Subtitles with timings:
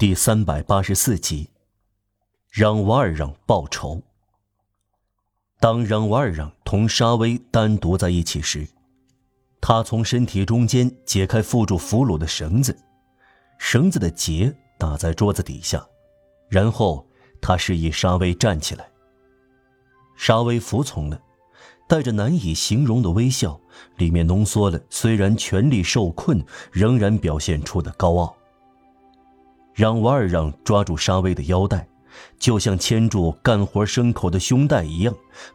[0.00, 1.50] 第三百八十四集，
[2.48, 4.02] 让瓦尔让报仇。
[5.58, 8.66] 当让瓦尔让同沙威单独在一起时，
[9.60, 12.74] 他从身体中间解开缚住俘虏的绳子，
[13.58, 15.86] 绳子的结打在桌子底下，
[16.48, 17.06] 然后
[17.38, 18.88] 他示意沙威站起来。
[20.16, 21.20] 沙威服从了，
[21.86, 23.60] 带着难以形容的微笑，
[23.98, 26.42] 里面浓缩了虽然权力受困，
[26.72, 28.34] 仍然表现出的高傲。
[29.80, 31.88] 让瓦尔让抓住沙威的腰带，
[32.38, 35.14] 就像牵住干活牲口的胸带一样，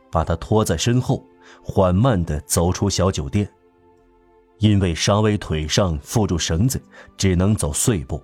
[0.10, 1.24] 把他拖在身后，
[1.62, 3.48] 缓慢地走出小酒店。
[4.58, 6.82] 因为沙威腿上缚住绳子，
[7.16, 8.20] 只能走碎步。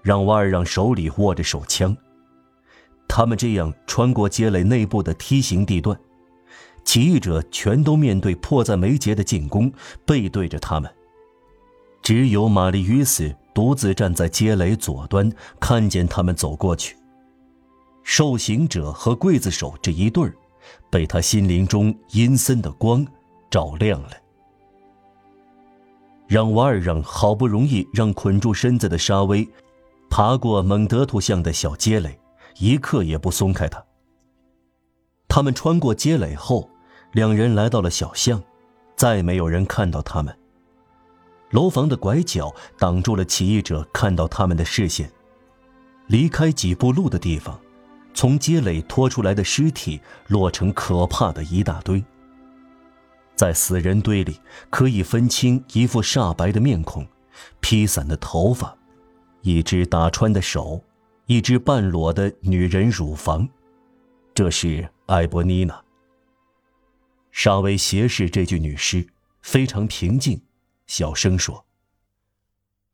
[0.00, 1.96] 让瓦尔让手里握着手枪，
[3.08, 5.98] 他们这样穿过街垒内部的梯形地段，
[6.84, 9.72] 起义者全都面对迫在眉睫的进攻，
[10.06, 10.88] 背对着他们。
[12.04, 16.94] 只有玛丽·约斯独自站在街垒左端，看见他们走过去。
[18.02, 20.34] 受刑者和刽子手这一对儿，
[20.90, 23.06] 被他心灵中阴森的光
[23.50, 24.10] 照亮了。
[26.26, 29.48] 让瓦尔让好不容易让捆住身子的沙威，
[30.10, 32.20] 爬过蒙德图巷的小街垒，
[32.58, 33.82] 一刻也不松开他。
[35.26, 36.68] 他们穿过街垒后，
[37.12, 38.42] 两人来到了小巷，
[38.94, 40.36] 再没有人看到他们。
[41.54, 45.08] 楼房的拐角挡住了起义者看到他们的视线。
[46.08, 47.60] 离开几步路的地方，
[48.12, 52.04] 从街垒拖出来的尸体落成可怕的一大堆。
[53.36, 57.06] 在死人堆里，可以分清一副煞白的面孔、
[57.60, 58.76] 披散的头发、
[59.42, 60.82] 一只打穿的手、
[61.26, 63.48] 一只半裸的女人乳房。
[64.34, 65.80] 这是艾伯妮娜。
[67.30, 69.06] 沙威斜视这具女尸，
[69.40, 70.40] 非常平静。
[70.86, 71.66] 小声说：“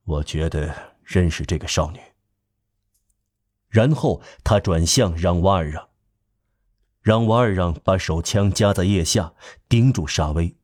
[0.05, 2.01] 我觉得认识这个少女。”
[3.69, 5.91] 然后他转向让瓦尔让，
[7.01, 9.35] 让瓦尔让把手枪夹在腋下，
[9.69, 10.57] 盯住沙威，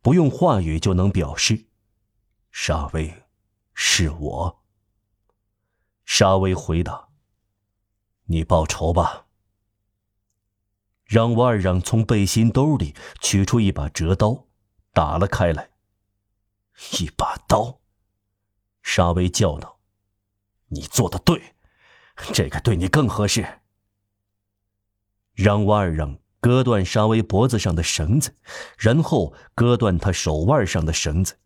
[0.00, 1.66] 不用话语就能表示
[2.52, 3.24] ：“沙威，
[3.74, 4.62] 是我。”
[6.06, 7.08] 沙威回答
[8.26, 9.26] ：“你报仇吧。”
[11.04, 14.46] 让瓦尔让从背心兜里取出一把折刀，
[14.92, 15.71] 打了开来。
[16.98, 17.80] 一把刀，
[18.82, 19.78] 沙威叫道
[20.68, 21.54] ：“你做的对，
[22.32, 23.60] 这个对你更合适。”
[25.32, 28.36] 让瓦尔让割断沙威脖子上的绳子，
[28.76, 31.38] 然后割断他手腕上的绳子，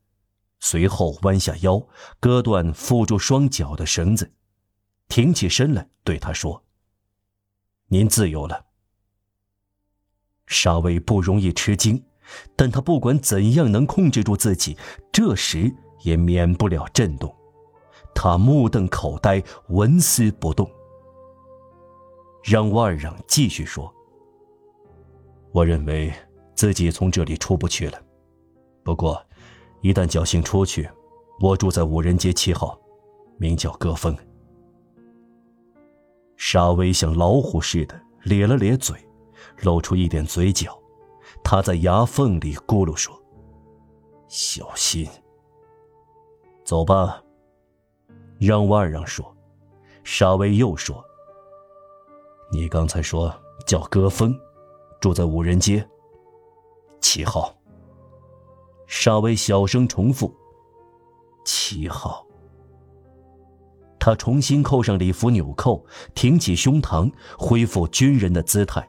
[0.59, 1.87] 随后弯下腰
[2.19, 4.33] 割断缚住双脚的绳子，
[5.09, 6.65] 挺起身来对他说
[7.89, 8.67] ：“您自由了。”
[10.49, 12.03] 沙威不容易吃惊。
[12.55, 14.77] 但他不管怎样能控制住自己，
[15.13, 15.73] 这时
[16.03, 17.35] 也免不了震动。
[18.15, 20.71] 他目瞪口呆，纹丝不动。
[22.43, 23.93] 让万让继续说
[25.53, 26.13] ：“我认为
[26.55, 28.01] 自己从这里出不去了。
[28.85, 29.21] 不过，
[29.81, 30.89] 一旦侥幸出去，
[31.41, 32.79] 我住在五人街七号，
[33.37, 34.17] 名叫戈峰。”
[36.39, 38.97] 沙威像老虎似的咧了咧嘴，
[39.63, 40.79] 露出一点嘴角。
[41.43, 43.15] 他在牙缝里咕噜说
[44.29, 45.09] ：“小心。”
[46.65, 47.23] 走吧。
[48.39, 49.35] 让瓦尔让说。
[50.05, 51.05] 沙威又说
[52.53, 53.35] ：“你刚才说
[53.67, 54.39] 叫戈峰，
[55.01, 55.85] 住在五人街
[57.01, 57.53] 七号。”
[58.87, 60.33] 沙威小声重复
[61.45, 62.25] ：“七号。”
[63.99, 68.89] 他重新扣上礼服纽扣，挺起胸膛，恢复军人的姿态，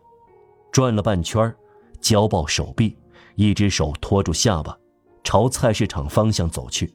[0.71, 1.57] 转了半圈儿。
[2.01, 2.97] 交抱手臂，
[3.35, 4.77] 一只手托住下巴，
[5.23, 6.93] 朝菜市场方向走去。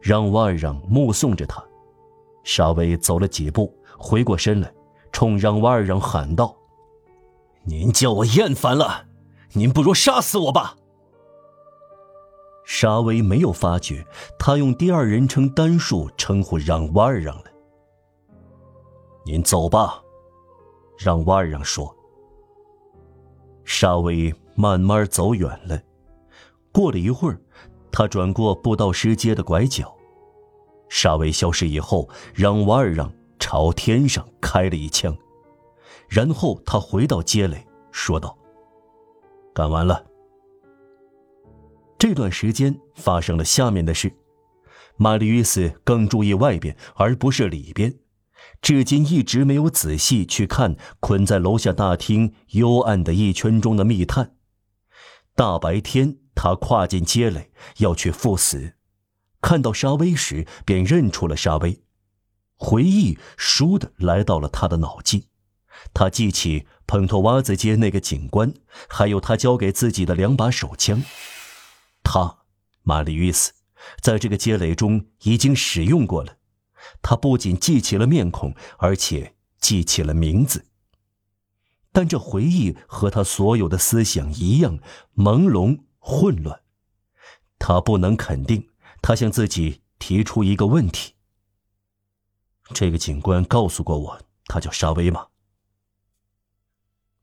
[0.00, 1.64] 让瓦尔让目送着他，
[2.42, 4.72] 沙威走了几步，回过身来，
[5.12, 6.54] 冲让瓦尔让喊道
[7.64, 9.06] ：“您叫我厌烦了，
[9.54, 10.76] 您不如杀死我吧。”
[12.66, 14.06] 沙威没有发觉，
[14.38, 17.44] 他用第二人称单数称呼让瓦尔让了。
[19.24, 20.02] 您走吧，
[20.98, 21.94] 让瓦尔让说。
[23.84, 25.78] 沙威慢慢走远了。
[26.72, 27.38] 过了一会儿，
[27.92, 29.94] 他转过布道师街的拐角。
[30.88, 35.14] 沙威消失以后，让瓦尔让朝天上开了一枪，
[36.08, 38.34] 然后他回到街垒，说道
[39.52, 40.02] ：“干完了。”
[42.00, 44.10] 这段时间发生了下面的事：
[44.96, 47.94] 玛丽·约斯更注意外边，而不是里边。
[48.62, 54.36] 至今一直没有仔细去看捆在楼下大厅幽暗的一圈中的密探。
[55.34, 58.74] 大白天，他跨进街垒要去赴死，
[59.40, 61.82] 看到沙威时便认出了沙威。
[62.56, 65.28] 回忆倏地来到了他的脑际。
[65.92, 68.54] 他记起蓬托瓦兹街那个警官，
[68.88, 71.02] 还有他交给自己的两把手枪。
[72.02, 72.38] 他，
[72.82, 73.52] 玛丽·约斯，
[74.00, 76.36] 在这个街垒中已经使用过了。
[77.02, 80.66] 他不仅记起了面孔，而且记起了名字。
[81.92, 84.78] 但这回忆和他所有的思想一样
[85.14, 86.60] 朦胧混乱。
[87.58, 88.68] 他不能肯定。
[89.00, 91.12] 他向自己提出一个问题：
[92.72, 95.26] 这个警官告诉过我，他叫沙威吗？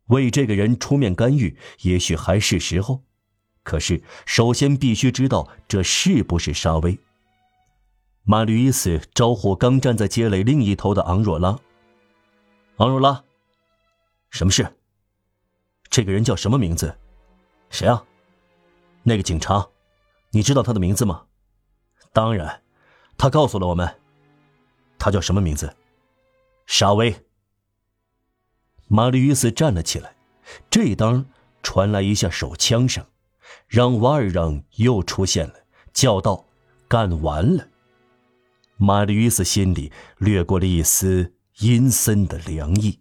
[0.05, 3.03] 为这个人出面干预，也许还是时候。
[3.63, 6.99] 可是，首先必须知道这是不是沙威。
[8.31, 11.59] 马吕伊斯招呼刚站在街垒另一头的昂若拉。
[12.77, 13.21] 昂若拉，
[14.29, 14.65] 什么事？
[15.89, 16.97] 这个人叫什么名字？
[17.69, 18.01] 谁啊？
[19.03, 19.67] 那个警察，
[20.29, 21.25] 你知道他的名字吗？
[22.13, 22.61] 当然，
[23.17, 23.99] 他告诉了我们。
[24.97, 25.75] 他叫什么名字？
[26.65, 27.13] 沙威。
[28.87, 30.15] 马吕伊斯站了起来，
[30.69, 31.25] 这一当
[31.61, 33.05] 传来一下手枪声，
[33.67, 35.55] 让瓦尔让又出现了，
[35.91, 36.45] 叫道
[36.87, 37.67] ：“干完了。”
[38.81, 43.00] 马驴子心里掠过了一丝阴森的凉意。